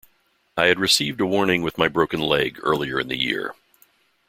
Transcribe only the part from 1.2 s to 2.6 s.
a warning with my broken leg